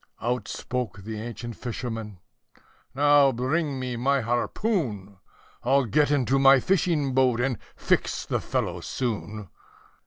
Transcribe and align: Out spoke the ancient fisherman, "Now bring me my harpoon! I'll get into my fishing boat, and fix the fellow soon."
Out 0.19 0.47
spoke 0.47 1.03
the 1.03 1.21
ancient 1.21 1.55
fisherman, 1.57 2.17
"Now 2.95 3.31
bring 3.31 3.79
me 3.79 3.97
my 3.97 4.21
harpoon! 4.21 5.17
I'll 5.63 5.85
get 5.85 6.09
into 6.09 6.39
my 6.39 6.59
fishing 6.59 7.13
boat, 7.13 7.39
and 7.39 7.59
fix 7.75 8.25
the 8.25 8.39
fellow 8.41 8.79
soon." 8.81 9.49